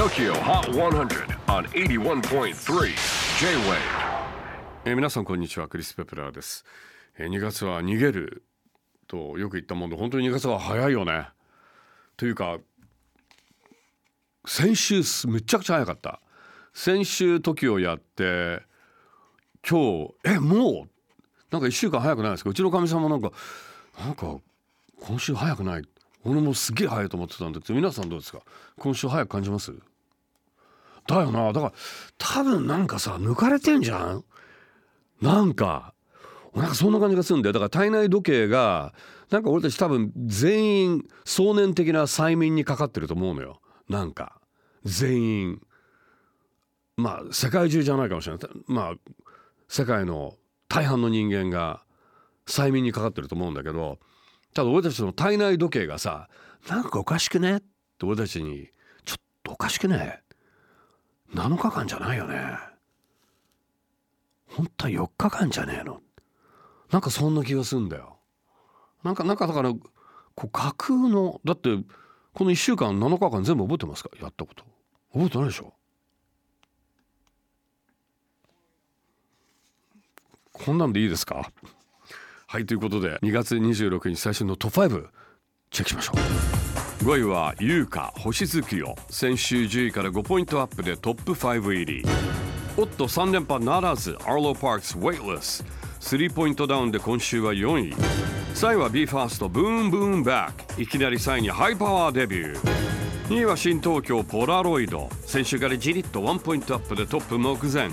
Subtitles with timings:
[0.00, 2.54] TOKYO HOT 100 on 81.3
[3.38, 3.76] J-WAVE.
[4.86, 6.64] えー皆さんこんにちはクリス・ペプラーです、
[7.18, 8.42] えー2月は逃げる
[9.06, 11.28] とよく言ったもので本当に2月は早いよね。
[12.16, 12.56] というか
[14.46, 16.22] 先週すめちゃくちゃ早かった。
[16.72, 18.62] 先週時をやって
[19.68, 20.88] 今日えもう？
[21.50, 22.48] なんか1週間早くないですか？
[22.48, 23.32] うちのかみさんもなんか
[23.98, 24.38] なんか
[24.98, 25.82] 今週早くない？
[26.24, 28.40] 俺もすげえ早いと思ってたんだけど皆さんどうですか？
[28.78, 29.74] 今週早く感じます？
[31.14, 31.52] だよな。
[31.52, 31.72] だから
[32.18, 34.24] 多分なんかさ抜かれてんじゃん？
[35.20, 35.94] なんか
[36.54, 37.52] なんかそんな感じがするんだよ。
[37.52, 38.94] だから体内時計が
[39.30, 43.60] なんか俺たち多分全員壮年的な催眠にかかってると思うのよ。
[43.88, 44.40] なんか
[44.84, 45.60] 全員。
[46.96, 48.50] まあ世界中じゃないかもしれない。
[48.66, 48.94] まあ
[49.68, 50.34] 世界の
[50.68, 51.82] 大半の人間が
[52.46, 53.98] 催眠にかかってると思うんだけど
[54.54, 56.28] ただ俺たちの体内時計がさ
[56.68, 57.58] なんかおかしくね？
[57.58, 58.68] って俺たちに
[59.04, 60.20] ちょっとおかしくね？
[61.34, 62.58] 7日間じゃないよね。
[64.48, 66.00] 本当は4日間じゃねえの。
[66.90, 68.18] なんかそんな気がするんだよ。
[69.04, 69.80] なんかなんかだからこ
[70.44, 71.70] う架空のだって
[72.34, 74.10] この1週間7日間全部覚えてますか？
[74.20, 74.64] やったこと。
[75.12, 75.72] 覚えてないでしょ？
[80.52, 81.50] こんなんでいいですか？
[82.48, 85.08] はいということで2月26日最新のトップ5
[85.70, 86.12] チェックしましょ
[86.76, 86.79] う。
[87.00, 92.04] 5位は優香星月夜先週10位から5ポイントアップでトップ5入り。
[92.76, 95.64] おっと3連覇ならずアーローパークス Weightless
[96.00, 97.94] 3ポイントダウンで今週は4位。
[98.54, 100.82] 3位は BE:FIRST ブーンブーンバック。
[100.82, 102.60] いきなり3位にハイパワーデビュー。
[103.28, 105.08] 2位は新東京ポラロイド。
[105.24, 107.88] 先週からじりっと1ポイントアップでトップ目前。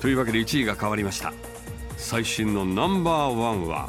[0.00, 1.32] というわけで1位が変わりました。
[1.96, 3.88] 最新のナンバーワンは。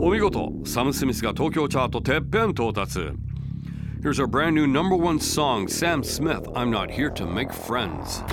[0.00, 0.52] お見事。
[0.64, 3.00] サム・スミスが東京チャートてっぺん到達。
[4.00, 8.24] Here's our brand new number one song Sam Smith I'm not here to make friends.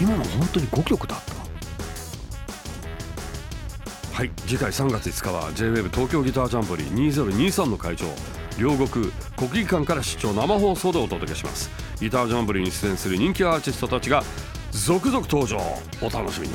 [0.00, 1.34] 今の本当に5曲だった？
[4.14, 4.30] はい。
[4.46, 8.06] 次回3月5日は JWAVE 東京ギタージャンボリー2023の会場
[8.58, 11.70] 両国国技館から出張生放送でお届けします。
[12.00, 14.22] ギタージャンボリーに出演する人気アーティストたちが
[14.70, 15.58] 続々登場。
[16.00, 16.54] お楽しみに